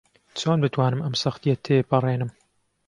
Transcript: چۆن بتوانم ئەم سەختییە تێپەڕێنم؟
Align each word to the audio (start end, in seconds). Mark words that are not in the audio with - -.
چۆن 0.39 0.57
بتوانم 0.63 1.03
ئەم 1.03 1.15
سەختییە 1.21 1.55
تێپەڕێنم؟ 1.65 2.31